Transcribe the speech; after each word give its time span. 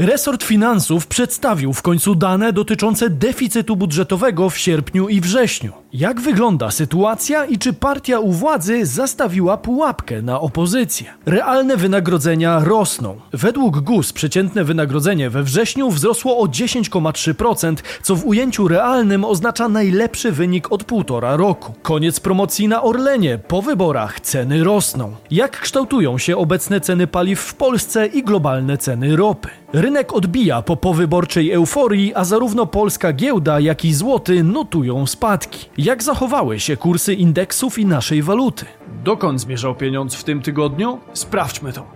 Resort 0.00 0.44
Finansów 0.44 1.06
przedstawił 1.06 1.72
w 1.72 1.82
końcu 1.82 2.14
dane 2.14 2.52
dotyczące 2.52 3.10
deficytu 3.10 3.76
budżetowego 3.76 4.50
w 4.50 4.58
sierpniu 4.58 5.08
i 5.08 5.20
wrześniu. 5.20 5.72
Jak 5.92 6.20
wygląda 6.20 6.70
sytuacja 6.70 7.44
i 7.44 7.58
czy 7.58 7.72
partia 7.72 8.20
u 8.20 8.32
władzy 8.32 8.86
zastawiła 8.86 9.56
pułapkę 9.56 10.22
na 10.22 10.40
opozycję? 10.40 11.12
Realne 11.26 11.76
wynagrodzenia 11.76 12.58
rosną. 12.64 13.16
Według 13.32 13.80
GUS 13.80 14.12
przeciętne 14.12 14.64
wynagrodzenie 14.64 15.30
we 15.30 15.42
wrześniu 15.42 15.90
wzrosło 15.90 16.38
o 16.38 16.44
10,3%, 16.44 17.76
co 18.02 18.16
w 18.16 18.26
ujęciu 18.26 18.68
realnym 18.68 19.24
oznacza 19.24 19.68
najlepszy 19.68 20.32
wynik 20.32 20.72
od 20.72 20.84
półtora 20.84 21.36
roku. 21.36 21.74
Koniec 21.82 22.20
promocji 22.20 22.68
na 22.68 22.82
Orlenie. 22.82 23.38
Po 23.38 23.62
wyborach 23.62 24.20
ceny 24.20 24.64
rosną. 24.64 25.16
Jak 25.30 25.60
kształtują 25.60 26.18
się 26.18 26.36
obecne 26.36 26.80
ceny 26.80 27.06
paliw 27.06 27.40
w 27.40 27.54
Polsce 27.54 28.06
i 28.06 28.22
globalne 28.22 28.78
ceny 28.78 29.16
ropy? 29.16 29.48
Rynek 29.72 30.12
odbija 30.12 30.62
po 30.62 30.76
powyborczej 30.76 31.52
euforii, 31.52 32.14
a 32.14 32.24
zarówno 32.24 32.66
polska 32.66 33.12
giełda, 33.12 33.60
jak 33.60 33.84
i 33.84 33.94
złoty 33.94 34.44
notują 34.44 35.06
spadki. 35.06 35.68
Jak 35.78 36.02
zachowały 36.02 36.60
się 36.60 36.76
kursy 36.76 37.14
indeksów 37.14 37.78
i 37.78 37.86
naszej 37.86 38.22
waluty? 38.22 38.66
Dokąd 39.04 39.40
zmierzał 39.40 39.74
pieniądz 39.74 40.14
w 40.14 40.24
tym 40.24 40.42
tygodniu? 40.42 40.98
Sprawdźmy 41.12 41.72
to. 41.72 41.86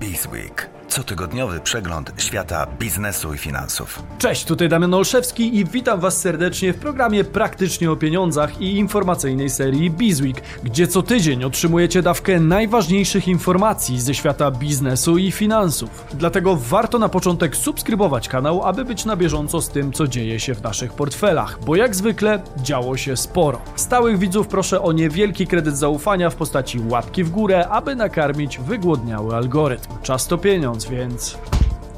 Bizweek. 0.00 0.71
Cotygodniowy 0.92 1.60
przegląd 1.60 2.12
świata 2.16 2.66
biznesu 2.78 3.34
i 3.34 3.38
finansów. 3.38 4.02
Cześć, 4.18 4.44
tutaj 4.44 4.68
Damian 4.68 4.94
Olszewski 4.94 5.56
i 5.58 5.64
witam 5.64 6.00
Was 6.00 6.20
serdecznie 6.20 6.72
w 6.72 6.78
programie 6.78 7.24
Praktycznie 7.24 7.90
o 7.90 7.96
Pieniądzach 7.96 8.60
i 8.60 8.76
informacyjnej 8.76 9.50
serii 9.50 9.90
Bizweek, 9.90 10.42
gdzie 10.62 10.86
co 10.86 11.02
tydzień 11.02 11.44
otrzymujecie 11.44 12.02
dawkę 12.02 12.40
najważniejszych 12.40 13.28
informacji 13.28 14.00
ze 14.00 14.14
świata 14.14 14.50
biznesu 14.50 15.18
i 15.18 15.32
finansów. 15.32 16.04
Dlatego 16.14 16.56
warto 16.56 16.98
na 16.98 17.08
początek 17.08 17.56
subskrybować 17.56 18.28
kanał, 18.28 18.62
aby 18.62 18.84
być 18.84 19.04
na 19.04 19.16
bieżąco 19.16 19.62
z 19.62 19.68
tym, 19.68 19.92
co 19.92 20.08
dzieje 20.08 20.40
się 20.40 20.54
w 20.54 20.62
naszych 20.62 20.92
portfelach, 20.92 21.58
bo 21.66 21.76
jak 21.76 21.96
zwykle 21.96 22.42
działo 22.56 22.96
się 22.96 23.16
sporo. 23.16 23.60
Stałych 23.76 24.18
widzów 24.18 24.48
proszę 24.48 24.82
o 24.82 24.92
niewielki 24.92 25.46
kredyt 25.46 25.76
zaufania 25.76 26.30
w 26.30 26.36
postaci 26.36 26.80
łapki 26.88 27.24
w 27.24 27.30
górę, 27.30 27.68
aby 27.68 27.96
nakarmić 27.96 28.58
wygłodniały 28.58 29.36
algorytm. 29.36 29.88
Czas 30.02 30.26
to 30.26 30.38
pieniądz, 30.38 30.81
więc 30.88 31.38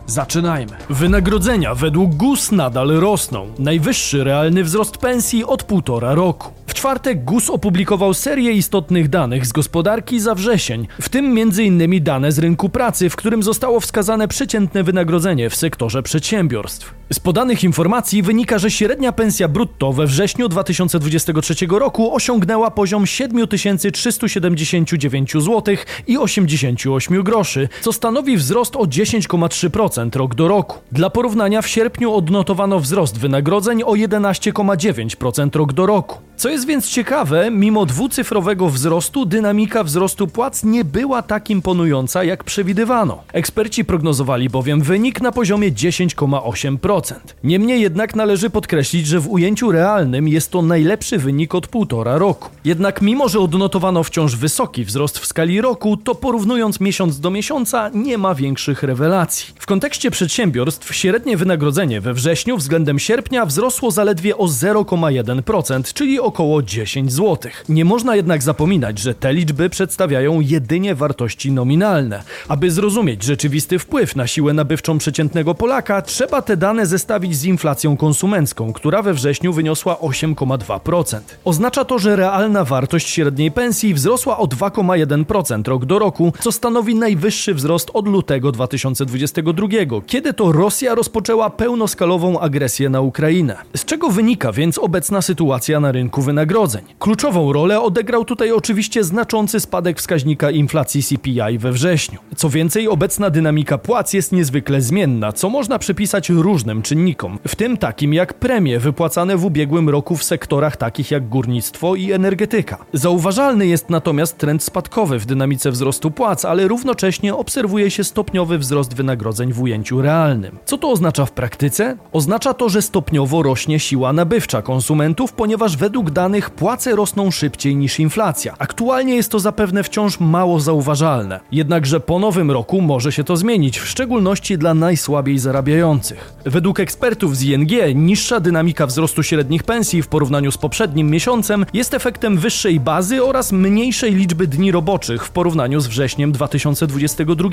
Zaczynajmy. 0.07 0.73
Wynagrodzenia 0.91 1.75
według 1.75 2.15
GUS 2.15 2.53
nadal 2.53 2.89
rosną. 2.89 3.47
Najwyższy 3.59 4.25
realny 4.25 4.65
wzrost 4.65 4.99
pensji 4.99 5.45
od 5.45 5.63
półtora 5.63 6.15
roku. 6.15 6.53
W 6.67 6.75
czwartek 6.75 7.25
GUS 7.25 7.51
opublikował 7.51 8.15
serię 8.15 8.53
istotnych 8.53 9.09
danych 9.09 9.47
z 9.47 9.53
gospodarki 9.53 10.21
za 10.21 10.35
wrzesień, 10.35 10.89
w 11.01 11.09
tym 11.09 11.39
m.in. 11.39 12.05
dane 12.05 12.33
z 12.33 12.39
rynku 12.39 12.69
pracy, 12.69 13.11
w 13.11 13.17
którym 13.17 13.43
zostało 13.43 13.81
wskazane 13.81 14.29
przeciętne 14.29 14.83
wynagrodzenie 14.83 15.51
w 15.51 15.57
sektorze 15.57 16.03
przedsiębiorstw. 16.03 16.95
Z 17.13 17.21
podanych 17.21 17.65
informacji 17.65 18.23
wynika, 18.23 18.59
że 18.59 18.71
średnia 18.71 19.13
pensja 19.13 19.49
brutto 19.49 19.93
we 19.93 20.07
wrześniu 20.07 20.49
2023 20.49 21.55
roku 21.71 22.15
osiągnęła 22.15 22.71
poziom 22.71 23.07
7379 23.07 25.33
zł 25.33 25.77
i 26.07 26.19
88 26.19 27.23
groszy, 27.23 27.69
co 27.81 27.93
stanowi 27.93 28.37
wzrost 28.37 28.77
o 28.77 28.81
10,3% 28.81 29.94
rok 30.15 30.35
do 30.35 30.49
roku. 30.49 30.79
Dla 30.93 31.11
porównania 31.11 31.63
w 31.63 31.69
sierpniu 31.69 32.15
odnotowano 32.15 32.81
wzrost 32.81 33.19
wynagrodzeń 33.19 33.83
o 33.83 33.93
11,9% 33.93 35.57
rok 35.57 35.73
do 35.73 35.87
roku. 35.87 36.19
Co 36.37 36.49
jest 36.49 36.67
więc 36.67 36.89
ciekawe, 36.89 37.51
mimo 37.51 37.87
dwucyfrowego 37.87 38.69
wzrostu, 38.69 39.27
dynamika 39.27 39.85
wzrostu 39.85 40.27
płac 40.29 40.65
nie 40.65 40.85
była 40.85 41.23
tak 41.23 41.51
imponująca, 41.51 42.25
jak 42.25 42.45
przewidywano. 42.45 43.23
Eksperci 43.33 43.85
prognozowali 43.85 44.51
bowiem 44.51 44.83
wynik 44.83 45.21
na 45.21 45.33
poziomie 45.33 45.73
10,8%. 45.73 47.15
Niemniej 47.45 47.81
jednak 47.81 48.15
należy 48.15 48.51
podkreślić, 48.51 49.07
że 49.07 49.21
w 49.21 49.29
ujęciu 49.29 49.73
realnym 49.73 50.29
jest 50.29 50.51
to 50.51 50.63
najlepszy 50.63 51.19
wynik 51.19 51.55
od 51.55 51.67
półtora 51.67 52.19
roku. 52.19 52.51
Jednak 52.65 53.03
mimo, 53.03 53.29
że 53.29 53.41
odnotowano 53.41 54.03
wciąż 54.03 54.37
wysoki 54.37 54.85
wzrost 54.85 55.19
w 55.19 55.27
skali 55.27 55.61
roku, 55.61 55.97
to 55.97 56.15
porównując 56.15 56.81
miesiąc 56.81 57.21
do 57.21 57.31
miesiąca 57.31 57.91
nie 57.95 58.19
ma 58.19 58.35
większych 58.35 58.83
rewelacji. 58.83 59.55
W 59.59 59.67
kontekście 59.67 59.84
przedsiębiorstw 59.85 60.95
średnie 60.95 61.37
wynagrodzenie 61.37 62.01
we 62.01 62.15
wrześniu 62.15 62.57
względem 62.57 62.99
sierpnia 62.99 63.47
wzrosło 63.47 63.91
zaledwie 63.91 64.37
o 64.37 64.45
0,1%, 64.47 65.93
czyli 65.93 66.21
około 66.21 66.63
10 66.63 67.13
zł. 67.13 67.53
Nie 67.69 67.85
można 67.85 68.17
jednak 68.17 68.43
zapominać, 68.43 68.99
że 68.99 69.15
te 69.15 69.33
liczby 69.33 69.71
przedstawiają 69.71 70.41
jedynie 70.41 70.95
wartości 70.95 71.53
nominalne. 71.53 72.23
Aby 72.49 72.71
zrozumieć 72.71 73.23
rzeczywisty 73.23 73.79
wpływ 73.79 74.17
na 74.17 74.27
siłę 74.27 74.53
nabywczą 74.53 74.99
przeciętnego 74.99 75.55
Polaka, 75.55 76.03
trzeba 76.03 76.43
te 76.43 76.57
dane 76.57 76.87
zestawić 76.87 77.37
z 77.37 77.45
inflacją 77.45 77.97
konsumencką, 77.97 78.73
która 78.73 79.03
we 79.03 79.15
wrześniu 79.15 79.53
wyniosła 79.53 79.95
8,2%. 79.95 81.21
Oznacza 81.45 81.85
to, 81.85 81.99
że 81.99 82.17
realna 82.17 82.65
wartość 82.65 83.09
średniej 83.09 83.51
pensji 83.51 83.95
wzrosła 83.95 84.39
o 84.39 84.45
2,1% 84.47 85.69
rok 85.69 85.85
do 85.85 85.99
roku, 85.99 86.33
co 86.41 86.53
stanowi 86.53 86.95
najwyższy 86.95 87.55
wzrost 87.55 87.91
od 87.95 88.09
lutego 88.09 88.53
2022, 88.53 89.69
kiedy 90.07 90.33
to 90.33 90.53
Rosja 90.53 90.95
rozpoczęła 90.95 91.51
pełnoskalową 91.51 92.41
agresję 92.41 92.89
na 92.89 93.01
Ukrainę. 93.01 93.57
Z 93.77 93.85
czego 93.85 94.11
wynika 94.11 94.53
więc 94.53 94.79
obecna 94.79 95.23
sytuacja 95.23 95.81
na 95.81 95.93
rynku 95.93 96.23
wynagrodzeń? 96.23 96.83
Kluczową 96.99 97.53
rolę 97.53 97.81
odegrał 97.81 98.25
tutaj 98.25 98.53
oczywiście 98.53 99.05
znaczący 99.05 99.61
spadek 99.61 99.99
wskaźnika 99.99 100.51
inflacji 100.51 101.03
CPI 101.03 101.59
we 101.59 101.73
wrześniu. 101.73 102.19
Co 102.37 102.49
więcej, 102.49 102.89
obecna 102.89 103.31
dynamika 103.31 103.79
płac 103.79 104.13
jest 104.13 104.33
niezwykle 104.33 104.81
zmienna, 104.81 105.33
co 105.33 105.51
można 105.51 105.79
przypisać 105.79 106.29
różnym 106.29 106.83
czynnikom, 106.83 107.39
w 107.49 107.57
tym 107.57 107.77
takim 107.77 108.15
jak 108.15 108.35
premie 108.35 108.79
wypłacane 108.79 109.37
w 109.37 109.45
ubiegłym 109.45 109.89
roku 109.89 110.17
w 110.17 110.25
sektorach 110.25 110.77
takich 110.77 111.11
jak 111.11 111.29
górnictwo 111.29 111.95
i 111.95 112.13
energetyka. 112.13 112.85
Zauważalny 112.93 113.67
jest 113.67 113.91
natomiast 113.91 114.39
trend 114.39 114.63
spadkowy 114.63 115.19
w 115.19 115.27
dynamice 115.27 115.71
wzrostu 115.71 116.11
płac, 116.11 116.45
ale 116.45 116.69
równocześnie 116.69 117.35
obserwuje 117.35 117.91
się 117.91 118.05
stopniowy 118.05 118.59
wzrost 118.59 118.95
wynagrodzeń 118.95 119.53
w 119.53 119.61
ujęciu 119.65 120.03
realnym. 120.03 120.59
Co 120.65 120.79
to 120.79 120.91
oznacza 120.91 121.27
w 121.27 121.33
praktyce? 121.33 121.97
Oznacza 122.13 122.55
to, 122.55 122.69
że 122.69 122.83
stopniowo 122.83 123.43
rośnie 123.43 123.81
siła 123.81 124.13
nabywcza 124.13 124.63
konsumentów, 124.63 125.33
ponieważ 125.33 125.77
według 125.77 126.11
danych 126.11 126.51
płace 126.51 126.97
rosną 126.97 127.31
szybciej 127.31 127.77
niż 127.77 128.01
inflacja. 128.01 128.55
Aktualnie 128.59 129.17
jest 129.17 129.31
to 129.31 129.41
zapewne 129.41 129.83
wciąż 129.83 130.21
mało 130.21 130.61
zauważalne. 130.61 131.41
Jednakże 131.53 132.01
po 132.01 132.19
nowym 132.19 132.51
roku 132.51 132.81
może 132.81 133.13
się 133.13 133.25
to 133.25 133.37
zmienić, 133.37 133.79
w 133.79 133.89
szczególności 133.89 134.59
dla 134.59 134.75
najsłabiej 134.75 135.39
zarabiających. 135.39 136.35
Według 136.45 136.81
ekspertów 136.81 137.37
z 137.37 137.43
ING 137.43 137.71
niższa 137.95 138.41
dynamika 138.41 138.87
wzrostu 138.87 139.23
średnich 139.23 139.63
pensji 139.63 140.03
w 140.03 140.09
porównaniu 140.09 140.51
z 140.51 140.59
poprzednim 140.59 141.11
miesiącem 141.11 141.67
jest 141.73 141.95
efektem 141.95 142.39
wyższej 142.39 142.81
bazy 142.81 143.25
oraz 143.25 143.53
mniejszej 143.53 144.15
liczby 144.15 144.47
dni 144.47 144.73
roboczych 144.73 145.25
w 145.25 145.31
porównaniu 145.31 145.81
z 145.81 145.87
wrześniem 145.87 146.33
2022. 146.33 147.49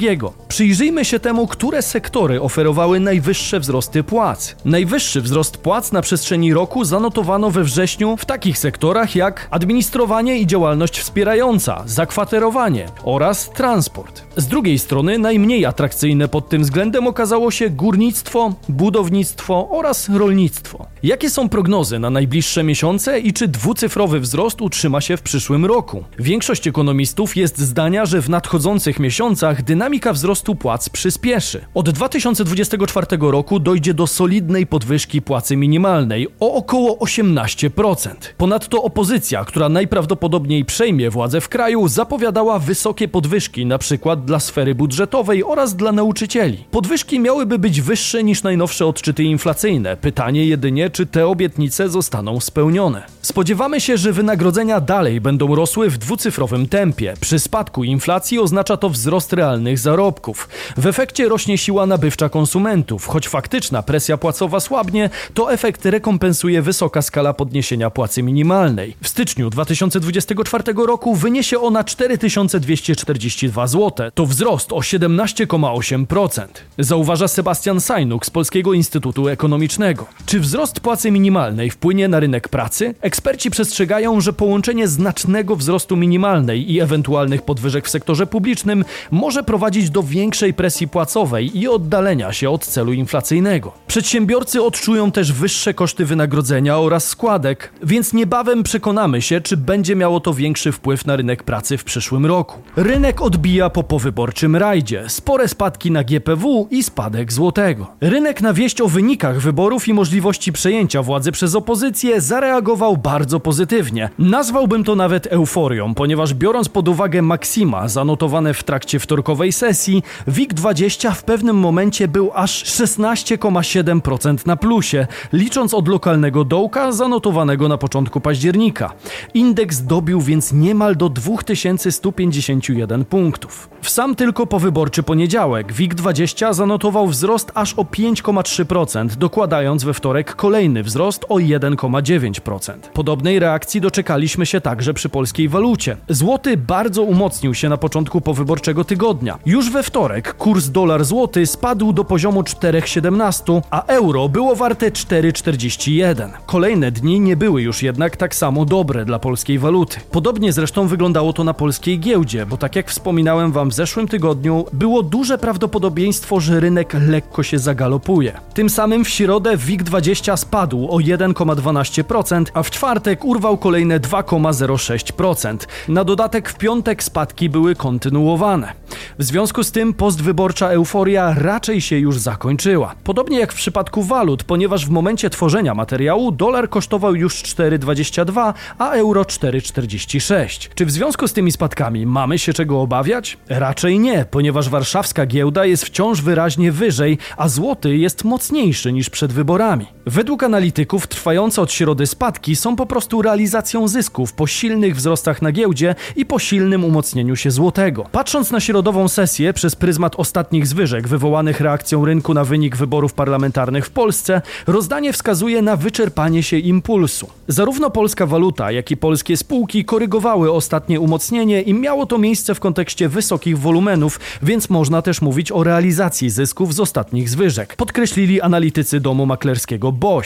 Przyjrzyjmy 0.47 1.05
się 1.05 1.19
temu, 1.19 1.47
które 1.47 1.81
sektory 1.81 2.00
oferowały 2.41 2.99
najwyższe 2.99 3.59
wzrosty 3.59 4.03
płac. 4.03 4.55
Najwyższy 4.65 5.21
wzrost 5.21 5.57
płac 5.57 5.91
na 5.91 6.01
przestrzeni 6.01 6.53
roku 6.53 6.85
zanotowano 6.85 7.51
we 7.51 7.63
wrześniu 7.63 8.17
w 8.17 8.25
takich 8.25 8.57
sektorach 8.57 9.15
jak 9.15 9.47
administrowanie 9.51 10.37
i 10.37 10.47
działalność 10.47 10.99
wspierająca, 10.99 11.83
zakwaterowanie 11.85 12.85
oraz 13.03 13.49
transport. 13.49 14.23
Z 14.35 14.47
drugiej 14.47 14.79
strony 14.79 15.17
najmniej 15.17 15.65
atrakcyjne 15.65 16.27
pod 16.27 16.49
tym 16.49 16.61
względem 16.61 17.07
okazało 17.07 17.51
się 17.51 17.69
górnictwo, 17.69 18.53
budownictwo 18.69 19.69
oraz 19.69 20.09
rolnictwo. 20.09 20.90
Jakie 21.03 21.29
są 21.29 21.49
prognozy 21.49 21.99
na 21.99 22.09
najbliższe 22.09 22.63
miesiące 22.63 23.19
i 23.19 23.33
czy 23.33 23.47
dwucyfrowy 23.47 24.19
wzrost 24.19 24.61
utrzyma 24.61 25.01
się 25.01 25.17
w 25.17 25.21
przyszłym 25.21 25.65
roku? 25.65 26.03
Większość 26.19 26.67
ekonomistów 26.67 27.37
jest 27.37 27.57
zdania, 27.57 28.05
że 28.05 28.21
w 28.21 28.29
nadchodzących 28.29 28.99
miesiącach 28.99 29.63
dynamika 29.63 30.13
wzrostu 30.13 30.55
płac 30.55 30.89
przyspieszy. 30.89 31.65
Od 31.73 31.89
2024 31.89 33.07
roku 33.19 33.59
dojdzie 33.59 33.93
do 33.93 34.07
solidnej 34.07 34.67
podwyżki 34.67 35.21
płacy 35.21 35.55
minimalnej 35.55 36.27
o 36.39 36.53
około 36.53 36.97
18%. 36.97 38.09
Ponadto 38.37 38.83
opozycja, 38.83 39.45
która 39.45 39.69
najprawdopodobniej 39.69 40.65
przejmie 40.65 41.09
władzę 41.09 41.41
w 41.41 41.49
kraju, 41.49 41.87
zapowiadała 41.87 42.59
wysokie 42.59 43.07
podwyżki, 43.07 43.65
przykład 43.79 44.25
dla 44.25 44.39
sfery 44.39 44.75
budżetowej 44.75 45.43
oraz 45.43 45.75
dla 45.75 45.91
nauczycieli. 45.91 46.65
Podwyżki 46.71 47.19
miałyby 47.19 47.59
być 47.59 47.81
wyższe 47.81 48.23
niż 48.23 48.43
najnowsze 48.43 48.85
odczyty 48.85 49.23
inflacyjne. 49.23 49.97
Pytanie 49.97 50.45
jedynie, 50.45 50.90
czy 50.91 51.05
te 51.05 51.27
obietnice 51.27 51.89
zostaną 51.89 52.39
spełnione. 52.39 53.03
Spodziewamy 53.21 53.81
się, 53.81 53.97
że 53.97 54.13
wynagrodzenia 54.13 54.81
dalej 54.81 55.21
będą 55.21 55.55
rosły 55.55 55.89
w 55.89 55.97
dwucyfrowym 55.97 56.67
tempie. 56.67 57.13
Przy 57.21 57.39
spadku 57.39 57.83
inflacji 57.83 58.39
oznacza 58.39 58.77
to 58.77 58.89
wzrost 58.89 59.33
realnych 59.33 59.79
zarobków. 59.79 60.49
W 60.77 60.87
efekcie 60.87 61.29
rośnie 61.29 61.57
siła 61.57 61.85
nabywcza 61.85 62.29
konsumentów. 62.29 63.07
Choć 63.07 63.27
faktyczna 63.27 63.83
presja 63.83 64.17
płacowa 64.17 64.59
słabnie, 64.59 65.09
to 65.33 65.53
efekt 65.53 65.85
rekompensuje 65.85 66.61
wysoka 66.61 67.01
skala 67.01 67.33
podniesienia 67.33 67.89
płacy 67.89 68.23
minimalnej. 68.23 68.95
W 69.03 69.07
styczniu 69.07 69.49
2024 69.49 70.63
roku 70.87 71.15
wyniesie 71.15 71.59
ona 71.59 71.83
4242 71.83 73.67
zł. 73.67 74.11
To 74.13 74.25
wzrost 74.25 74.73
o 74.73 74.79
17,8%. 74.79 76.47
Zauważa 76.77 77.27
Sebastian 77.27 77.81
Sajnuk 77.81 78.25
z 78.25 78.29
Polskiego 78.29 78.73
Instytutu 78.73 79.27
Ekonomicznego. 79.27 80.05
Czy 80.25 80.39
wzrost 80.39 80.79
płacy 80.81 81.11
minimalnej 81.11 81.69
wpłynie 81.69 82.07
na 82.07 82.19
rynek 82.19 82.49
pracy? 82.49 82.93
Eksperci 83.01 83.51
przestrzegają, 83.51 84.21
że 84.21 84.33
połączenie 84.33 84.87
znacznego 84.87 85.55
wzrostu 85.55 85.97
minimalnej 85.97 86.71
i 86.71 86.79
ewentualnych 86.79 87.41
podwyżek 87.41 87.87
w 87.87 87.89
sektorze 87.89 88.27
publicznym 88.27 88.85
może 89.11 89.43
prowadzić 89.43 89.89
do 89.89 90.03
większej 90.03 90.53
presji 90.53 90.87
płacowej 90.87 91.57
i 91.57 91.67
oddalenia 91.67 92.33
się 92.33 92.49
od 92.49 92.65
celu 92.65 92.93
inflacyjnego. 92.93 93.71
Przedsiębiorcy 93.87 94.63
odczują 94.63 95.11
też 95.11 95.33
wyższe 95.33 95.73
koszty 95.73 96.05
wynagrodzenia 96.05 96.79
oraz 96.79 97.07
składek, 97.07 97.73
więc 97.83 98.13
niebawem 98.13 98.63
przekonamy 98.63 99.21
się, 99.21 99.41
czy 99.41 99.57
będzie 99.57 99.95
miało 99.95 100.19
to 100.19 100.33
większy 100.33 100.71
wpływ 100.71 101.05
na 101.05 101.15
rynek 101.15 101.43
pracy 101.43 101.77
w 101.77 101.83
przyszłym 101.83 102.25
roku. 102.25 102.59
Rynek 102.75 103.21
odbija 103.21 103.69
po 103.69 103.83
powyborczym 103.83 104.55
rajdzie, 104.55 105.03
spore 105.07 105.47
spadki 105.47 105.91
na 105.91 106.03
GPW 106.03 106.67
i 106.71 106.83
spadek 106.83 107.33
złotego. 107.33 107.87
Rynek 108.01 108.41
na 108.41 108.53
wieść 108.53 108.81
o 108.81 108.87
wynikach 108.87 109.39
wyborów 109.39 109.87
i 109.87 109.93
możliwości 109.93 110.51
przejęcia 110.71 111.03
władzy 111.03 111.31
przez 111.31 111.55
opozycję 111.55 112.21
zareagował 112.21 112.97
bardzo 112.97 113.39
pozytywnie. 113.39 114.09
Nazwałbym 114.19 114.83
to 114.83 114.95
nawet 114.95 115.27
euforią, 115.31 115.93
ponieważ 115.93 116.33
biorąc 116.33 116.69
pod 116.69 116.87
uwagę 116.87 117.21
maksima 117.21 117.87
zanotowane 117.87 118.53
w 118.53 118.63
trakcie 118.63 118.99
wtorkowej 118.99 119.51
sesji, 119.51 120.03
WIG20 120.27 121.11
w 121.11 121.23
pewnym 121.23 121.55
momencie 121.55 122.07
był 122.07 122.31
aż 122.33 122.63
16,7% 122.63 124.47
na 124.47 124.55
plusie, 124.55 125.07
licząc 125.33 125.73
od 125.73 125.87
lokalnego 125.87 126.43
dołka 126.43 126.91
zanotowanego 126.91 127.67
na 127.67 127.77
początku 127.77 128.21
października. 128.21 128.93
Indeks 129.33 129.81
dobił 129.81 130.21
więc 130.21 130.53
niemal 130.53 130.95
do 130.95 131.09
2151 131.09 133.05
punktów. 133.05 133.69
W 133.81 133.89
sam 133.89 134.15
tylko 134.15 134.47
powyborczy 134.47 135.03
poniedziałek 135.03 135.73
WIG20 135.73 136.53
zanotował 136.53 137.07
wzrost 137.07 137.51
aż 137.55 137.73
o 137.73 137.83
5,3%, 137.83 139.07
dokładając 139.07 139.83
we 139.83 139.93
wtorek 139.93 140.35
kolejny 140.35 140.60
wzrost 140.69 141.25
o 141.29 141.35
1,9%. 141.35 142.73
Podobnej 142.93 143.39
reakcji 143.39 143.81
doczekaliśmy 143.81 144.45
się 144.45 144.61
także 144.61 144.93
przy 144.93 145.09
polskiej 145.09 145.49
walucie. 145.49 145.97
Złoty 146.09 146.57
bardzo 146.57 147.03
umocnił 147.03 147.53
się 147.53 147.69
na 147.69 147.77
początku 147.77 148.21
powyborczego 148.21 148.83
tygodnia. 148.83 149.39
Już 149.45 149.71
we 149.71 149.83
wtorek 149.83 150.33
kurs 150.33 150.67
dolar-złoty 150.67 151.45
spadł 151.45 151.93
do 151.93 152.03
poziomu 152.03 152.41
4,17, 152.41 153.61
a 153.69 153.85
euro 153.85 154.29
było 154.29 154.55
warte 154.55 154.91
4,41. 154.91 156.29
Kolejne 156.45 156.91
dni 156.91 157.19
nie 157.19 157.37
były 157.37 157.61
już 157.61 157.83
jednak 157.83 158.17
tak 158.17 158.35
samo 158.35 158.65
dobre 158.65 159.05
dla 159.05 159.19
polskiej 159.19 159.59
waluty. 159.59 159.99
Podobnie 160.11 160.53
zresztą 160.53 160.87
wyglądało 160.87 161.33
to 161.33 161.43
na 161.43 161.53
polskiej 161.53 161.99
giełdzie, 161.99 162.45
bo 162.45 162.57
tak 162.57 162.75
jak 162.75 162.89
wspominałem 162.89 163.51
wam 163.51 163.69
w 163.69 163.73
zeszłym 163.73 164.07
tygodniu, 164.07 164.65
było 164.73 165.03
duże 165.03 165.37
prawdopodobieństwo, 165.37 166.39
że 166.39 166.59
rynek 166.59 166.95
lekko 167.07 167.43
się 167.43 167.59
zagalopuje. 167.59 168.39
Tym 168.53 168.69
samym 168.69 169.05
w 169.05 169.09
środę 169.09 169.57
WIG20 169.57 170.37
spadł 170.37 170.50
o 170.53 170.97
1,12%, 170.97 172.45
a 172.53 172.63
w 172.63 172.71
czwartek 172.71 173.25
urwał 173.25 173.57
kolejne 173.57 173.99
2,06%. 173.99 175.57
Na 175.87 176.03
dodatek 176.03 176.49
w 176.49 176.55
piątek 176.57 177.03
spadki 177.03 177.49
były 177.49 177.75
kontynuowane. 177.75 178.73
W 179.19 179.23
związku 179.23 179.63
z 179.63 179.71
tym 179.71 179.93
postwyborcza 179.93 180.69
euforia 180.69 181.33
raczej 181.37 181.81
się 181.81 181.97
już 181.97 182.19
zakończyła. 182.19 182.95
Podobnie 183.03 183.39
jak 183.39 183.53
w 183.53 183.55
przypadku 183.55 184.03
walut, 184.03 184.43
ponieważ 184.43 184.85
w 184.85 184.89
momencie 184.89 185.29
tworzenia 185.29 185.73
materiału 185.73 186.31
dolar 186.31 186.69
kosztował 186.69 187.15
już 187.15 187.35
4,22, 187.35 188.53
a 188.77 188.91
euro 188.91 189.21
4,46. 189.21 190.69
Czy 190.75 190.85
w 190.85 190.91
związku 190.91 191.27
z 191.27 191.33
tymi 191.33 191.51
spadkami 191.51 192.05
mamy 192.05 192.39
się 192.39 192.53
czego 192.53 192.81
obawiać? 192.81 193.37
Raczej 193.49 193.99
nie, 193.99 194.25
ponieważ 194.31 194.69
warszawska 194.69 195.25
giełda 195.25 195.65
jest 195.65 195.85
wciąż 195.85 196.21
wyraźnie 196.21 196.71
wyżej, 196.71 197.17
a 197.37 197.47
złoty 197.47 197.97
jest 197.97 198.23
mocniejszy 198.23 198.93
niż 198.93 199.09
przed 199.09 199.33
wyborami. 199.33 199.85
Według 200.05 200.30
analityków 200.39 201.07
trwające 201.07 201.61
od 201.61 201.71
środy 201.71 202.07
spadki 202.07 202.55
są 202.55 202.75
po 202.75 202.85
prostu 202.85 203.21
realizacją 203.21 203.87
zysków 203.87 204.33
po 204.33 204.47
silnych 204.47 204.95
wzrostach 204.95 205.41
na 205.41 205.51
giełdzie 205.51 205.95
i 206.15 206.25
po 206.25 206.39
silnym 206.39 206.83
umocnieniu 206.83 207.35
się 207.35 207.51
złotego. 207.51 208.05
Patrząc 208.11 208.51
na 208.51 208.59
środową 208.59 209.07
sesję 209.07 209.53
przez 209.53 209.75
pryzmat 209.75 210.15
ostatnich 210.17 210.67
zwyżek 210.67 211.07
wywołanych 211.07 211.61
reakcją 211.61 212.05
rynku 212.05 212.33
na 212.33 212.43
wynik 212.43 212.75
wyborów 212.75 213.13
parlamentarnych 213.13 213.85
w 213.85 213.89
Polsce, 213.89 214.41
rozdanie 214.67 215.13
wskazuje 215.13 215.61
na 215.61 215.75
wyczerpanie 215.75 216.43
się 216.43 216.57
impulsu. 216.57 217.27
Zarówno 217.47 217.89
polska 217.89 218.25
waluta, 218.25 218.71
jak 218.71 218.91
i 218.91 218.97
polskie 218.97 219.37
spółki 219.37 219.85
korygowały 219.85 220.51
ostatnie 220.51 220.99
umocnienie 220.99 221.61
i 221.61 221.73
miało 221.73 222.05
to 222.05 222.17
miejsce 222.17 222.55
w 222.55 222.59
kontekście 222.59 223.09
wysokich 223.09 223.59
wolumenów, 223.59 224.19
więc 224.43 224.69
można 224.69 225.01
też 225.01 225.21
mówić 225.21 225.51
o 225.51 225.63
realizacji 225.63 226.29
zysków 226.29 226.73
z 226.73 226.79
ostatnich 226.79 227.29
zwyżek. 227.29 227.75
Podkreślili 227.75 228.41
analitycy 228.41 228.99
domu 228.99 229.25
maklerskiego 229.25 229.91
BOŚ. 229.91 230.20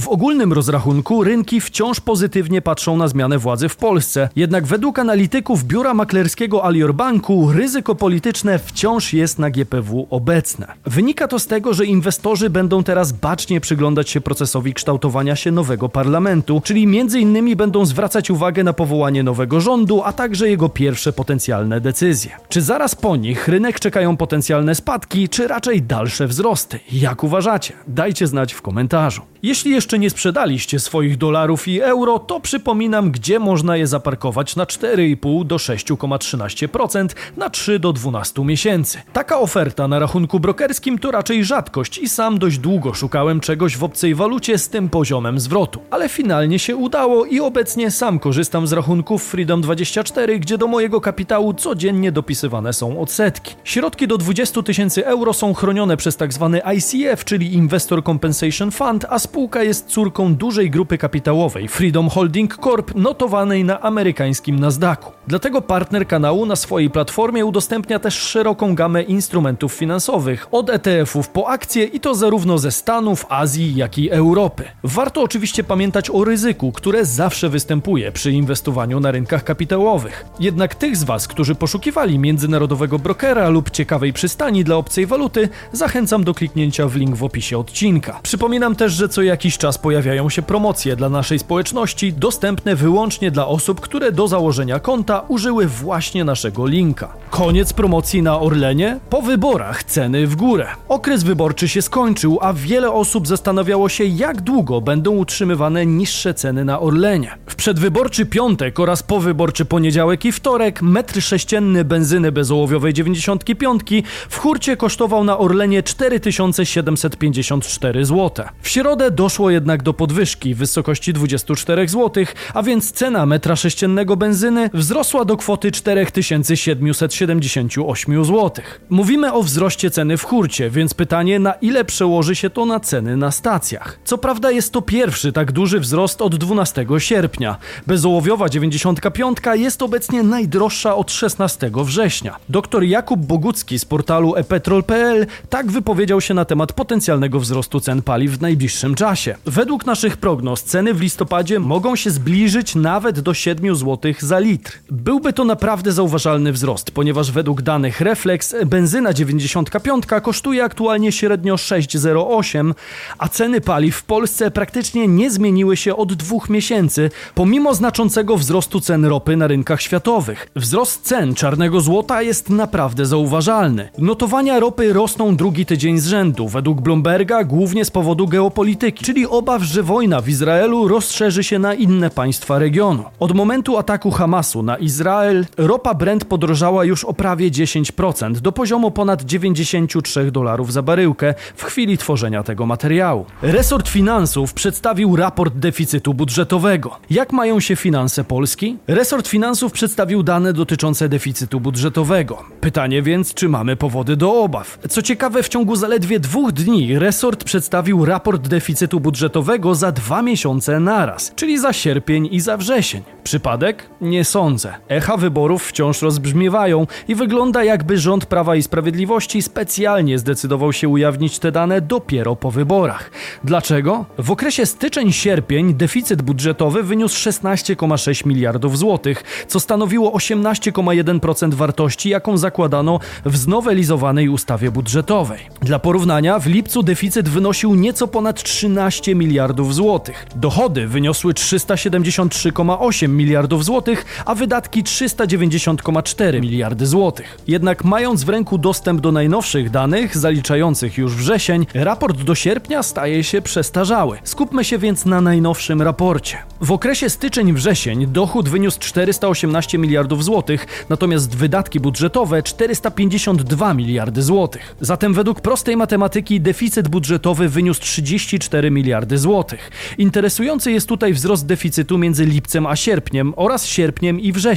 W 0.00 0.08
ogólnym 0.08 0.52
rozrachunku 0.52 1.24
rynki 1.24 1.60
wciąż 1.60 2.00
pozytywnie 2.00 2.62
patrzą 2.62 2.96
na 2.96 3.08
zmianę 3.08 3.38
władzy 3.38 3.68
w 3.68 3.76
Polsce, 3.76 4.28
jednak 4.36 4.66
według 4.66 4.98
analityków 4.98 5.64
biura 5.64 5.94
maklerskiego 5.94 6.64
Alior 6.64 6.94
Banku 6.94 7.52
ryzyko 7.52 7.94
polityczne 7.94 8.58
wciąż 8.58 9.12
jest 9.12 9.38
na 9.38 9.50
GPW 9.50 10.06
obecne. 10.10 10.66
Wynika 10.86 11.28
to 11.28 11.38
z 11.38 11.46
tego, 11.46 11.74
że 11.74 11.86
inwestorzy 11.86 12.50
będą 12.50 12.84
teraz 12.84 13.12
bacznie 13.12 13.60
przyglądać 13.60 14.10
się 14.10 14.20
procesowi 14.20 14.74
kształtowania 14.74 15.36
się 15.36 15.50
nowego 15.50 15.88
parlamentu, 15.88 16.60
czyli 16.64 16.86
innymi 17.20 17.56
będą 17.56 17.86
zwracać 17.86 18.30
uwagę 18.30 18.64
na 18.64 18.72
powołanie 18.72 19.22
nowego 19.22 19.60
rządu, 19.60 20.02
a 20.04 20.12
także 20.12 20.48
jego 20.48 20.68
pierwsze 20.68 21.12
potencjalne 21.12 21.80
decyzje. 21.80 22.30
Czy 22.48 22.62
zaraz 22.62 22.94
po 22.94 23.16
nich 23.16 23.48
rynek 23.48 23.80
czekają 23.80 24.16
potencjalne 24.16 24.74
spadki, 24.74 25.28
czy 25.28 25.48
raczej 25.48 25.82
dalsze 25.82 26.26
wzrosty? 26.26 26.80
Jak 26.92 27.24
uważacie? 27.24 27.74
Dajcie 27.86 28.26
znać 28.26 28.52
w 28.52 28.62
komentarzu. 28.62 29.22
Jeśli 29.42 29.70
jeszcze 29.70 29.98
nie 29.98 30.10
sprzedaliście 30.10 30.78
swoich 30.78 31.16
dolarów 31.16 31.68
i 31.68 31.80
euro, 31.80 32.18
to 32.18 32.40
przypominam, 32.40 33.10
gdzie 33.10 33.38
można 33.38 33.76
je 33.76 33.86
zaparkować 33.86 34.56
na 34.56 34.64
4,5 34.64 35.44
do 35.44 35.56
6,13% 35.56 37.08
na 37.36 37.50
3 37.50 37.78
do 37.78 37.92
12 37.92 38.44
miesięcy. 38.44 39.00
Taka 39.12 39.38
oferta 39.38 39.88
na 39.88 39.98
rachunku 39.98 40.40
brokerskim 40.40 40.98
to 40.98 41.10
raczej 41.10 41.44
rzadkość 41.44 41.98
i 41.98 42.08
sam 42.08 42.38
dość 42.38 42.58
długo 42.58 42.94
szukałem 42.94 43.40
czegoś 43.40 43.76
w 43.76 43.84
obcej 43.84 44.14
walucie 44.14 44.58
z 44.58 44.68
tym 44.68 44.88
poziomem 44.88 45.40
zwrotu. 45.40 45.80
Ale 45.90 46.08
finalnie 46.08 46.58
się 46.58 46.76
udało 46.76 47.24
i 47.24 47.40
obecnie 47.40 47.90
sam 47.90 48.18
korzystam 48.18 48.66
z 48.66 48.72
rachunków 48.72 49.34
Freedom24, 49.34 50.38
gdzie 50.38 50.58
do 50.58 50.66
mojego 50.66 51.00
kapitału 51.00 51.54
codziennie 51.54 52.12
dopisywane 52.12 52.72
są 52.72 53.00
odsetki. 53.00 53.54
Środki 53.64 54.08
do 54.08 54.18
20 54.18 54.62
tysięcy 54.62 55.06
euro 55.06 55.32
są 55.32 55.54
chronione 55.54 55.96
przez 55.96 56.16
tzw. 56.16 56.60
Tak 56.64 56.74
ICF, 56.76 57.24
czyli 57.24 57.54
Investor 57.54 58.04
Compensation 58.04 58.70
Fund, 58.70 59.06
a 59.08 59.18
spółka 59.28 59.62
jest 59.62 59.86
córką 59.86 60.34
dużej 60.34 60.70
grupy 60.70 60.98
kapitałowej 60.98 61.68
Freedom 61.68 62.08
Holding 62.08 62.56
Corp, 62.56 62.94
notowanej 62.94 63.64
na 63.64 63.80
amerykańskim 63.80 64.60
Nasdaqu. 64.60 65.17
Dlatego 65.28 65.62
partner 65.62 66.06
kanału 66.06 66.46
na 66.46 66.56
swojej 66.56 66.90
platformie 66.90 67.46
udostępnia 67.46 67.98
też 67.98 68.14
szeroką 68.14 68.74
gamę 68.74 69.02
instrumentów 69.02 69.72
finansowych, 69.72 70.48
od 70.50 70.70
ETF-ów 70.70 71.28
po 71.28 71.48
akcje 71.48 71.84
i 71.84 72.00
to 72.00 72.14
zarówno 72.14 72.58
ze 72.58 72.70
Stanów, 72.70 73.26
Azji, 73.28 73.76
jak 73.76 73.98
i 73.98 74.10
Europy. 74.10 74.64
Warto 74.84 75.22
oczywiście 75.22 75.64
pamiętać 75.64 76.10
o 76.10 76.24
ryzyku, 76.24 76.72
które 76.72 77.04
zawsze 77.04 77.48
występuje 77.48 78.12
przy 78.12 78.32
inwestowaniu 78.32 79.00
na 79.00 79.10
rynkach 79.10 79.44
kapitałowych. 79.44 80.24
Jednak 80.40 80.74
tych 80.74 80.96
z 80.96 81.04
Was, 81.04 81.28
którzy 81.28 81.54
poszukiwali 81.54 82.18
międzynarodowego 82.18 82.98
brokera 82.98 83.48
lub 83.48 83.70
ciekawej 83.70 84.12
przystani 84.12 84.64
dla 84.64 84.76
obcej 84.76 85.06
waluty, 85.06 85.48
zachęcam 85.72 86.24
do 86.24 86.34
kliknięcia 86.34 86.88
w 86.88 86.96
link 86.96 87.16
w 87.16 87.24
opisie 87.24 87.58
odcinka. 87.58 88.20
Przypominam 88.22 88.76
też, 88.76 88.92
że 88.92 89.08
co 89.08 89.22
jakiś 89.22 89.58
czas 89.58 89.78
pojawiają 89.78 90.30
się 90.30 90.42
promocje 90.42 90.96
dla 90.96 91.08
naszej 91.08 91.38
społeczności, 91.38 92.12
dostępne 92.12 92.76
wyłącznie 92.76 93.30
dla 93.30 93.46
osób, 93.46 93.80
które 93.80 94.12
do 94.12 94.28
założenia 94.28 94.80
konta 94.80 95.17
użyły 95.20 95.66
właśnie 95.66 96.24
naszego 96.24 96.66
linka. 96.66 97.08
Koniec 97.30 97.72
promocji 97.72 98.22
na 98.22 98.40
Orlenie? 98.40 99.00
Po 99.10 99.22
wyborach 99.22 99.84
ceny 99.84 100.26
w 100.26 100.36
górę. 100.36 100.66
Okres 100.88 101.22
wyborczy 101.22 101.68
się 101.68 101.82
skończył, 101.82 102.38
a 102.42 102.52
wiele 102.52 102.92
osób 102.92 103.28
zastanawiało 103.28 103.88
się, 103.88 104.04
jak 104.04 104.40
długo 104.40 104.80
będą 104.80 105.10
utrzymywane 105.10 105.86
niższe 105.86 106.34
ceny 106.34 106.64
na 106.64 106.80
Orlenie. 106.80 107.30
W 107.46 107.54
przedwyborczy 107.54 108.26
piątek 108.26 108.80
oraz 108.80 109.02
powyborczy 109.02 109.64
poniedziałek 109.64 110.24
i 110.24 110.32
wtorek 110.32 110.82
metr 110.82 111.22
sześcienny 111.22 111.84
benzyny 111.84 112.32
bezołowiowej 112.32 112.94
95 112.94 113.82
w 114.28 114.38
hurcie 114.38 114.76
kosztował 114.76 115.24
na 115.24 115.38
Orlenie 115.38 115.82
4754 115.82 118.04
zł. 118.04 118.46
W 118.62 118.68
środę 118.68 119.10
doszło 119.10 119.50
jednak 119.50 119.82
do 119.82 119.94
podwyżki 119.94 120.54
w 120.54 120.58
wysokości 120.58 121.12
24 121.12 121.88
zł, 121.88 122.24
a 122.54 122.62
więc 122.62 122.92
cena 122.92 123.26
metra 123.26 123.56
sześciennego 123.56 124.16
benzyny 124.16 124.70
wzrosła 124.74 125.07
wzrosła 125.08 125.24
do 125.24 125.36
kwoty 125.36 125.72
4778 125.72 128.24
zł. 128.24 128.64
Mówimy 128.90 129.32
o 129.32 129.42
wzroście 129.42 129.90
ceny 129.90 130.16
w 130.16 130.24
hurcie, 130.24 130.70
więc 130.70 130.94
pytanie, 130.94 131.38
na 131.38 131.52
ile 131.52 131.84
przełoży 131.84 132.36
się 132.36 132.50
to 132.50 132.66
na 132.66 132.80
ceny 132.80 133.16
na 133.16 133.30
stacjach? 133.30 133.98
Co 134.04 134.18
prawda 134.18 134.50
jest 134.50 134.72
to 134.72 134.82
pierwszy 134.82 135.32
tak 135.32 135.52
duży 135.52 135.80
wzrost 135.80 136.22
od 136.22 136.36
12 136.36 136.86
sierpnia. 136.98 137.56
Bezołowiowa 137.86 138.48
95 138.48 139.38
jest 139.54 139.82
obecnie 139.82 140.22
najdroższa 140.22 140.96
od 140.96 141.12
16 141.12 141.70
września. 141.74 142.36
Dr 142.48 142.82
Jakub 142.82 143.20
Bogucki 143.20 143.78
z 143.78 143.84
portalu 143.84 144.36
epetrol.pl 144.36 145.26
tak 145.48 145.70
wypowiedział 145.70 146.20
się 146.20 146.34
na 146.34 146.44
temat 146.44 146.72
potencjalnego 146.72 147.40
wzrostu 147.40 147.80
cen 147.80 148.02
paliw 148.02 148.32
w 148.32 148.40
najbliższym 148.40 148.94
czasie. 148.94 149.36
Według 149.46 149.86
naszych 149.86 150.16
prognoz 150.16 150.62
ceny 150.62 150.94
w 150.94 151.00
listopadzie 151.00 151.60
mogą 151.60 151.96
się 151.96 152.10
zbliżyć 152.10 152.74
nawet 152.74 153.20
do 153.20 153.34
7 153.34 153.76
zł 153.76 154.12
za 154.18 154.38
litr. 154.38 154.78
Byłby 155.04 155.32
to 155.32 155.44
naprawdę 155.44 155.92
zauważalny 155.92 156.52
wzrost, 156.52 156.90
ponieważ 156.90 157.32
według 157.32 157.62
danych 157.62 158.00
Reflex 158.00 158.54
benzyna 158.66 159.12
95 159.12 160.04
kosztuje 160.22 160.64
aktualnie 160.64 161.12
średnio 161.12 161.54
6,08, 161.54 162.74
a 163.18 163.28
ceny 163.28 163.60
paliw 163.60 163.96
w 163.96 164.04
Polsce 164.04 164.50
praktycznie 164.50 165.08
nie 165.08 165.30
zmieniły 165.30 165.76
się 165.76 165.96
od 165.96 166.14
dwóch 166.14 166.50
miesięcy, 166.50 167.10
pomimo 167.34 167.74
znaczącego 167.74 168.36
wzrostu 168.36 168.80
cen 168.80 169.04
ropy 169.04 169.36
na 169.36 169.46
rynkach 169.46 169.82
światowych. 169.82 170.48
Wzrost 170.56 171.02
cen 171.02 171.34
czarnego 171.34 171.80
złota 171.80 172.22
jest 172.22 172.50
naprawdę 172.50 173.06
zauważalny. 173.06 173.88
Notowania 173.98 174.60
ropy 174.60 174.92
rosną 174.92 175.36
drugi 175.36 175.66
tydzień 175.66 175.98
z 175.98 176.06
rzędu, 176.06 176.48
według 176.48 176.80
Bloomberga 176.80 177.44
głównie 177.44 177.84
z 177.84 177.90
powodu 177.90 178.28
geopolityki, 178.28 179.04
czyli 179.04 179.26
obaw, 179.26 179.62
że 179.62 179.82
wojna 179.82 180.20
w 180.20 180.28
Izraelu 180.28 180.88
rozszerzy 180.88 181.44
się 181.44 181.58
na 181.58 181.74
inne 181.74 182.10
państwa 182.10 182.58
regionu. 182.58 183.04
Od 183.18 183.34
momentu 183.34 183.78
ataku 183.78 184.10
Hamasu 184.10 184.62
na 184.62 184.77
Izrael 184.80 185.46
ropa 185.56 185.94
Brent 185.94 186.24
podrożała 186.24 186.84
już 186.84 187.04
o 187.04 187.14
prawie 187.14 187.50
10% 187.50 188.32
do 188.32 188.52
poziomu 188.52 188.90
ponad 188.90 189.22
93 189.22 190.30
dolarów 190.30 190.72
za 190.72 190.82
baryłkę 190.82 191.34
w 191.56 191.64
chwili 191.64 191.98
tworzenia 191.98 192.42
tego 192.42 192.66
materiału. 192.66 193.26
Resort 193.42 193.88
Finansów 193.88 194.52
przedstawił 194.52 195.16
raport 195.16 195.54
deficytu 195.54 196.14
budżetowego. 196.14 196.96
Jak 197.10 197.32
mają 197.32 197.60
się 197.60 197.76
finanse 197.76 198.24
Polski? 198.24 198.76
Resort 198.86 199.28
Finansów 199.28 199.72
przedstawił 199.72 200.22
dane 200.22 200.52
dotyczące 200.52 201.08
deficytu 201.08 201.60
budżetowego. 201.60 202.44
Pytanie 202.60 203.02
więc, 203.02 203.34
czy 203.34 203.48
mamy 203.48 203.76
powody 203.76 204.16
do 204.16 204.42
obaw? 204.42 204.78
Co 204.88 205.02
ciekawe, 205.02 205.42
w 205.42 205.48
ciągu 205.48 205.76
zaledwie 205.76 206.20
dwóch 206.20 206.52
dni 206.52 206.98
resort 206.98 207.44
przedstawił 207.44 208.04
raport 208.04 208.48
deficytu 208.48 209.00
budżetowego 209.00 209.74
za 209.74 209.92
dwa 209.92 210.22
miesiące 210.22 210.80
naraz, 210.80 211.32
czyli 211.34 211.58
za 211.58 211.72
sierpień 211.72 212.28
i 212.32 212.40
za 212.40 212.56
wrzesień. 212.56 213.02
Przypadek? 213.24 213.90
Nie 214.00 214.24
sądzę. 214.24 214.67
Echa 214.88 215.16
wyborów 215.16 215.64
wciąż 215.64 216.02
rozbrzmiewają 216.02 216.86
i 217.08 217.14
wygląda 217.14 217.64
jakby 217.64 217.98
rząd 217.98 218.26
Prawa 218.26 218.56
i 218.56 218.62
Sprawiedliwości 218.62 219.42
specjalnie 219.42 220.18
zdecydował 220.18 220.72
się 220.72 220.88
ujawnić 220.88 221.38
te 221.38 221.52
dane 221.52 221.80
dopiero 221.80 222.36
po 222.36 222.50
wyborach. 222.50 223.10
Dlaczego? 223.44 224.04
W 224.18 224.30
okresie 224.30 224.66
styczeń-sierpień 224.66 225.74
deficyt 225.74 226.22
budżetowy 226.22 226.82
wyniósł 226.82 227.30
16,6 227.30 228.26
miliardów 228.26 228.78
złotych, 228.78 229.44
co 229.48 229.60
stanowiło 229.60 230.10
18,1% 230.10 231.54
wartości, 231.54 232.08
jaką 232.08 232.36
zakładano 232.36 233.00
w 233.24 233.36
znowelizowanej 233.36 234.28
ustawie 234.28 234.70
budżetowej. 234.70 235.40
Dla 235.60 235.78
porównania, 235.78 236.38
w 236.38 236.46
lipcu 236.46 236.82
deficyt 236.82 237.28
wynosił 237.28 237.74
nieco 237.74 238.08
ponad 238.08 238.42
13 238.42 239.14
miliardów 239.14 239.74
złotych. 239.74 240.26
Dochody 240.36 240.86
wyniosły 240.86 241.32
373,8 241.32 243.08
miliardów 243.08 243.64
złotych, 243.64 244.22
a 244.26 244.34
wydatki 244.58 244.84
390,4 244.84 246.40
miliardy 246.40 246.86
złotych. 246.86 247.38
Jednak 247.46 247.84
mając 247.84 248.24
w 248.24 248.28
ręku 248.28 248.58
dostęp 248.58 249.00
do 249.00 249.12
najnowszych 249.12 249.70
danych, 249.70 250.16
zaliczających 250.16 250.98
już 250.98 251.14
wrzesień, 251.14 251.66
raport 251.74 252.22
do 252.22 252.34
sierpnia 252.34 252.82
staje 252.82 253.24
się 253.24 253.42
przestarzały. 253.42 254.18
Skupmy 254.24 254.64
się 254.64 254.78
więc 254.78 255.04
na 255.04 255.20
najnowszym 255.20 255.82
raporcie. 255.82 256.38
W 256.60 256.72
okresie 256.72 257.10
styczeń-wrzesień 257.10 258.06
dochód 258.06 258.48
wyniósł 258.48 258.78
418 258.80 259.78
miliardów 259.78 260.24
złotych, 260.24 260.86
natomiast 260.88 261.36
wydatki 261.36 261.80
budżetowe 261.80 262.42
452 262.42 263.74
miliardy 263.74 264.22
złotych. 264.22 264.76
Zatem 264.80 265.14
według 265.14 265.40
prostej 265.40 265.76
matematyki 265.76 266.40
deficyt 266.40 266.88
budżetowy 266.88 267.48
wyniósł 267.48 267.80
34 267.80 268.70
miliardy 268.70 269.18
złotych. 269.18 269.70
Interesujący 269.98 270.72
jest 270.72 270.88
tutaj 270.88 271.12
wzrost 271.12 271.46
deficytu 271.46 271.98
między 271.98 272.24
lipcem 272.24 272.66
a 272.66 272.76
sierpniem 272.76 273.32
oraz 273.36 273.66
sierpniem 273.66 274.20
i 274.20 274.32
wrześniem. 274.32 274.47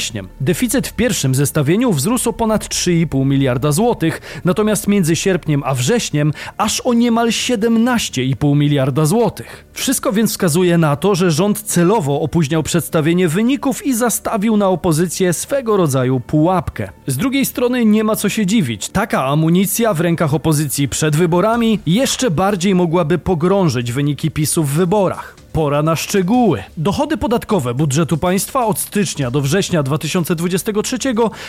Deficyt 0.41 0.87
w 0.87 0.93
pierwszym 0.93 1.35
zestawieniu 1.35 1.93
wzrósł 1.93 2.29
o 2.29 2.33
ponad 2.33 2.67
3,5 2.67 3.25
miliarda 3.25 3.71
złotych, 3.71 4.41
natomiast 4.45 4.87
między 4.87 5.15
sierpniem 5.15 5.63
a 5.65 5.73
wrześniem 5.73 6.33
aż 6.57 6.81
o 6.81 6.93
niemal 6.93 7.27
17,5 7.29 8.55
miliarda 8.55 9.05
złotych. 9.05 9.65
Wszystko 9.73 10.11
więc 10.11 10.31
wskazuje 10.31 10.77
na 10.77 10.95
to, 10.95 11.15
że 11.15 11.31
rząd 11.31 11.61
celowo 11.61 12.21
opóźniał 12.21 12.63
przedstawienie 12.63 13.27
wyników 13.27 13.85
i 13.85 13.93
zastawił 13.93 14.57
na 14.57 14.67
opozycję 14.67 15.33
swego 15.33 15.77
rodzaju 15.77 16.19
pułapkę. 16.19 16.89
Z 17.07 17.17
drugiej 17.17 17.45
strony 17.45 17.85
nie 17.85 18.03
ma 18.03 18.15
co 18.15 18.29
się 18.29 18.45
dziwić. 18.45 18.89
Taka 18.89 19.25
amunicja 19.25 19.93
w 19.93 20.01
rękach 20.01 20.33
opozycji 20.33 20.89
przed 20.89 21.15
wyborami 21.15 21.79
jeszcze 21.85 22.31
bardziej 22.31 22.75
mogłaby 22.75 23.17
pogrążyć 23.17 23.91
wyniki 23.91 24.31
PiSu 24.31 24.63
w 24.63 24.69
wyborach. 24.69 25.40
Pora 25.53 25.83
na 25.83 25.95
szczegóły. 25.95 26.63
Dochody 26.77 27.17
podatkowe 27.17 27.73
budżetu 27.73 28.17
państwa 28.17 28.65
od 28.65 28.79
stycznia 28.79 29.31
do 29.31 29.41
września 29.41 29.83
2023 29.83 30.97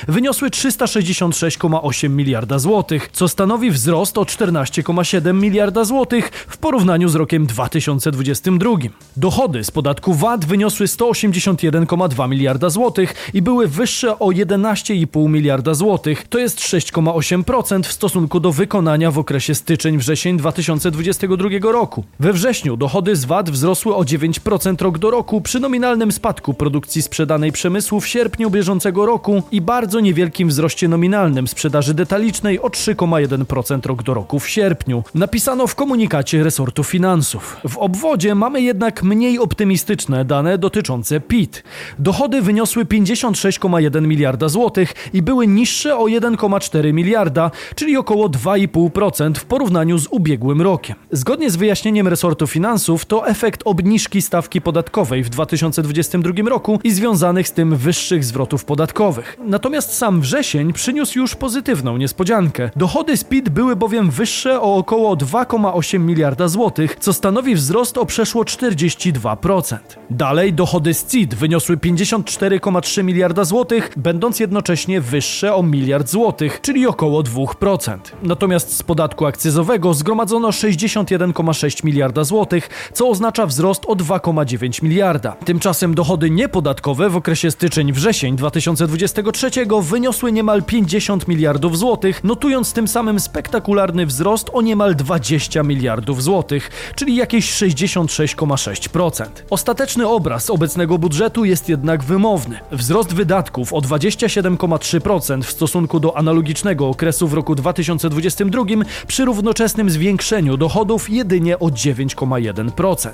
wyniosły 0.08 0.50
366,8 0.50 2.10
miliarda 2.10 2.58
złotych, 2.58 3.10
co 3.12 3.28
stanowi 3.28 3.70
wzrost 3.70 4.18
o 4.18 4.22
14,7 4.22 5.34
miliarda 5.34 5.84
złotych 5.84 6.46
w 6.48 6.56
porównaniu 6.56 7.08
z 7.08 7.14
rokiem 7.14 7.46
2022. 7.46 8.70
Dochody 9.16 9.64
z 9.64 9.70
podatku 9.70 10.14
VAT 10.14 10.44
wyniosły 10.44 10.86
181,2 10.86 12.28
miliarda 12.28 12.70
złotych 12.70 13.30
i 13.34 13.42
były 13.42 13.68
wyższe 13.68 14.18
o 14.18 14.26
11,5 14.26 15.28
miliarda 15.28 15.74
złotych, 15.74 16.28
to 16.28 16.38
jest 16.38 16.60
6,8% 16.60 17.82
w 17.82 17.92
stosunku 17.92 18.40
do 18.40 18.52
wykonania 18.52 19.10
w 19.10 19.18
okresie 19.18 19.54
styczeń-wrzesień 19.54 20.36
2022 20.36 21.72
roku. 21.72 22.04
We 22.20 22.32
wrześniu 22.32 22.76
dochody 22.76 23.16
z 23.16 23.24
VAT 23.24 23.50
wzrosły 23.50 23.91
o 23.96 24.02
9% 24.02 24.82
rok 24.82 24.98
do 24.98 25.10
roku 25.10 25.40
przy 25.40 25.60
nominalnym 25.60 26.12
spadku 26.12 26.54
produkcji 26.54 27.02
sprzedanej 27.02 27.52
przemysłu 27.52 28.00
w 28.00 28.06
sierpniu 28.06 28.50
bieżącego 28.50 29.06
roku 29.06 29.42
i 29.52 29.60
bardzo 29.60 30.00
niewielkim 30.00 30.48
wzroście 30.48 30.88
nominalnym 30.88 31.48
sprzedaży 31.48 31.94
detalicznej 31.94 32.60
o 32.60 32.68
3,1% 32.68 33.86
rok 33.86 34.02
do 34.02 34.14
roku 34.14 34.38
w 34.38 34.48
sierpniu. 34.48 35.04
Napisano 35.14 35.66
w 35.66 35.74
komunikacie 35.74 36.42
resortu 36.42 36.84
finansów. 36.84 37.56
W 37.68 37.78
obwodzie 37.78 38.34
mamy 38.34 38.62
jednak 38.62 39.02
mniej 39.02 39.38
optymistyczne 39.38 40.24
dane 40.24 40.58
dotyczące 40.58 41.20
PIT. 41.20 41.62
Dochody 41.98 42.42
wyniosły 42.42 42.84
56,1 42.84 44.06
miliarda 44.06 44.48
złotych 44.48 44.94
i 45.12 45.22
były 45.22 45.46
niższe 45.46 45.96
o 45.96 46.04
1,4 46.04 46.92
miliarda, 46.92 47.50
czyli 47.74 47.96
około 47.96 48.28
2,5% 48.28 49.34
w 49.34 49.44
porównaniu 49.44 49.98
z 49.98 50.06
ubiegłym 50.10 50.62
rokiem. 50.62 50.96
Zgodnie 51.12 51.50
z 51.50 51.56
wyjaśnieniem 51.56 52.08
resortu 52.08 52.46
finansów 52.46 53.04
to 53.04 53.26
efekt 53.26 53.62
obniżki 53.82 54.22
stawki 54.22 54.60
podatkowej 54.60 55.22
w 55.22 55.28
2022 55.28 56.50
roku 56.50 56.80
i 56.84 56.90
związanych 56.90 57.48
z 57.48 57.52
tym 57.52 57.76
wyższych 57.76 58.24
zwrotów 58.24 58.64
podatkowych. 58.64 59.36
Natomiast 59.44 59.94
sam 59.94 60.20
wrzesień 60.20 60.72
przyniósł 60.72 61.18
już 61.18 61.34
pozytywną 61.34 61.96
niespodziankę. 61.96 62.70
Dochody 62.76 63.16
z 63.16 63.24
PIT 63.24 63.48
były 63.48 63.76
bowiem 63.76 64.10
wyższe 64.10 64.60
o 64.60 64.76
około 64.76 65.16
2,8 65.16 66.00
miliarda 66.00 66.48
złotych, 66.48 66.96
co 67.00 67.12
stanowi 67.12 67.54
wzrost 67.54 67.98
o 67.98 68.06
przeszło 68.06 68.44
42%. 68.44 69.78
Dalej 70.10 70.52
dochody 70.52 70.94
z 70.94 71.06
CIT 71.06 71.34
wyniosły 71.34 71.76
54,3 71.76 73.04
miliarda 73.04 73.44
złotych, 73.44 73.90
będąc 73.96 74.40
jednocześnie 74.40 75.00
wyższe 75.00 75.54
o 75.54 75.62
miliard 75.62 76.08
złotych, 76.08 76.60
czyli 76.60 76.86
około 76.86 77.22
2%. 77.22 77.98
Natomiast 78.22 78.76
z 78.76 78.82
podatku 78.82 79.26
akcyzowego 79.26 79.94
zgromadzono 79.94 80.48
61,6 80.48 81.84
miliarda 81.84 82.24
złotych, 82.24 82.90
co 82.92 83.08
oznacza 83.08 83.46
wzrost 83.46 83.71
o 83.86 83.92
2,9 83.94 84.82
miliarda. 84.82 85.32
Tymczasem 85.44 85.94
dochody 85.94 86.30
niepodatkowe 86.30 87.10
w 87.10 87.16
okresie 87.16 87.50
styczeń-wrzesień 87.50 88.36
2023 88.36 89.50
wyniosły 89.82 90.32
niemal 90.32 90.62
50 90.62 91.28
miliardów 91.28 91.78
złotych, 91.78 92.24
notując 92.24 92.72
tym 92.72 92.88
samym 92.88 93.20
spektakularny 93.20 94.06
wzrost 94.06 94.50
o 94.52 94.62
niemal 94.62 94.96
20 94.96 95.62
miliardów 95.62 96.22
złotych, 96.22 96.70
czyli 96.96 97.16
jakieś 97.16 97.52
66,6%. 97.52 99.26
Ostateczny 99.50 100.08
obraz 100.08 100.50
obecnego 100.50 100.98
budżetu 100.98 101.44
jest 101.44 101.68
jednak 101.68 102.04
wymowny. 102.04 102.60
Wzrost 102.72 103.14
wydatków 103.14 103.72
o 103.72 103.78
27,3% 103.78 105.42
w 105.42 105.50
stosunku 105.50 106.00
do 106.00 106.16
analogicznego 106.16 106.88
okresu 106.88 107.28
w 107.28 107.34
roku 107.34 107.54
2022 107.54 108.64
przy 109.06 109.24
równoczesnym 109.24 109.90
zwiększeniu 109.90 110.56
dochodów 110.56 111.10
jedynie 111.10 111.58
o 111.58 111.66
9,1%. 111.66 113.10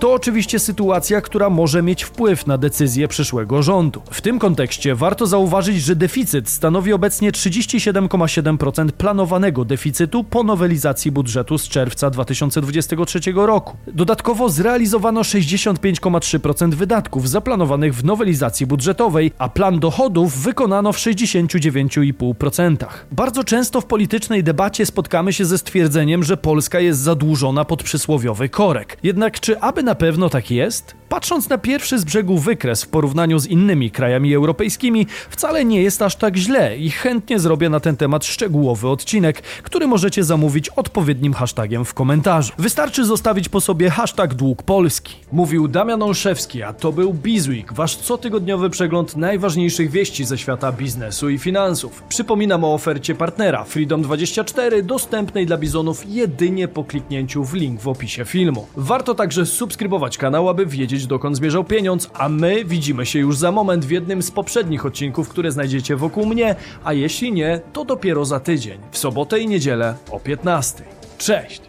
To 0.00 0.12
oczywiście 0.12 0.58
sytuacja, 0.58 1.20
która 1.20 1.50
może 1.50 1.82
mieć 1.82 2.04
wpływ 2.04 2.46
na 2.46 2.58
decyzje 2.58 3.08
przyszłego 3.08 3.62
rządu. 3.62 4.02
W 4.10 4.20
tym 4.20 4.38
kontekście 4.38 4.94
warto 4.94 5.26
zauważyć, 5.26 5.82
że 5.82 5.96
deficyt 5.96 6.48
stanowi 6.48 6.92
obecnie 6.92 7.32
37,7% 7.32 8.88
planowanego 8.90 9.64
deficytu 9.64 10.24
po 10.24 10.42
nowelizacji 10.42 11.12
budżetu 11.12 11.58
z 11.58 11.68
czerwca 11.68 12.10
2023 12.10 13.20
roku. 13.34 13.76
Dodatkowo 13.86 14.48
zrealizowano 14.48 15.20
65,3% 15.20 16.74
wydatków 16.74 17.28
zaplanowanych 17.28 17.94
w 17.94 18.04
nowelizacji 18.04 18.66
budżetowej, 18.66 19.32
a 19.38 19.48
plan 19.48 19.80
dochodów 19.80 20.38
wykonano 20.42 20.92
w 20.92 20.96
69,5%. 20.96 22.76
Bardzo 23.12 23.44
często 23.44 23.80
w 23.80 23.86
politycznej 23.86 24.44
debacie 24.44 24.86
spotkamy 24.86 25.32
się 25.32 25.44
ze 25.44 25.58
stwierdzeniem, 25.58 26.24
że 26.24 26.36
Polska 26.36 26.80
jest 26.80 27.00
zadłużona 27.00 27.64
pod 27.64 27.82
przysłowiowy 27.82 28.48
korek. 28.48 28.98
Jednak 29.02 29.40
czy 29.40 29.60
aby 29.60 29.85
na 29.86 29.94
pewno 29.94 30.28
tak 30.28 30.50
jest? 30.50 30.96
Patrząc 31.08 31.48
na 31.48 31.58
pierwszy 31.58 31.98
z 31.98 32.04
brzegu 32.04 32.38
wykres 32.38 32.82
w 32.82 32.88
porównaniu 32.88 33.38
z 33.38 33.46
innymi 33.46 33.90
krajami 33.90 34.34
europejskimi, 34.34 35.06
wcale 35.30 35.64
nie 35.64 35.82
jest 35.82 36.02
aż 36.02 36.16
tak 36.16 36.36
źle 36.36 36.76
i 36.76 36.90
chętnie 36.90 37.38
zrobię 37.38 37.68
na 37.68 37.80
ten 37.80 37.96
temat 37.96 38.24
szczegółowy 38.24 38.88
odcinek, 38.88 39.42
który 39.42 39.86
możecie 39.86 40.24
zamówić 40.24 40.68
odpowiednim 40.68 41.32
hashtagiem 41.32 41.84
w 41.84 41.94
komentarzu. 41.94 42.52
Wystarczy 42.58 43.04
zostawić 43.04 43.48
po 43.48 43.60
sobie 43.60 43.90
hashtag 43.90 44.34
dług 44.34 44.62
polski. 44.62 45.14
Mówił 45.32 45.68
Damian 45.68 46.02
Olszewski, 46.02 46.62
a 46.62 46.72
to 46.72 46.92
był 46.92 47.14
Bizweek, 47.14 47.72
wasz 47.72 47.96
cotygodniowy 47.96 48.70
przegląd 48.70 49.16
najważniejszych 49.16 49.90
wieści 49.90 50.24
ze 50.24 50.38
świata 50.38 50.72
biznesu 50.72 51.28
i 51.28 51.38
finansów. 51.38 52.02
Przypominam 52.08 52.64
o 52.64 52.74
ofercie 52.74 53.14
partnera 53.14 53.64
Freedom24 53.64 54.82
dostępnej 54.82 55.46
dla 55.46 55.56
bizonów 55.56 56.02
jedynie 56.08 56.68
po 56.68 56.84
kliknięciu 56.84 57.44
w 57.44 57.54
link 57.54 57.80
w 57.80 57.88
opisie 57.88 58.24
filmu. 58.24 58.66
Warto 58.76 59.14
także 59.14 59.46
subskrybować 59.46 59.75
kanał, 60.18 60.48
aby 60.48 60.66
wiedzieć 60.66 61.06
dokąd 61.06 61.36
zmierzał 61.36 61.64
pieniądz, 61.64 62.10
a 62.14 62.28
my 62.28 62.64
widzimy 62.64 63.06
się 63.06 63.18
już 63.18 63.36
za 63.36 63.52
moment 63.52 63.84
w 63.84 63.90
jednym 63.90 64.22
z 64.22 64.30
poprzednich 64.30 64.86
odcinków, 64.86 65.28
które 65.28 65.52
znajdziecie 65.52 65.96
wokół 65.96 66.26
mnie, 66.26 66.54
a 66.84 66.92
jeśli 66.92 67.32
nie, 67.32 67.60
to 67.72 67.84
dopiero 67.84 68.24
za 68.24 68.40
tydzień, 68.40 68.78
w 68.90 68.98
sobotę 68.98 69.40
i 69.40 69.48
niedzielę 69.48 69.94
o 70.10 70.20
15. 70.20 70.84
Cześć! 71.18 71.62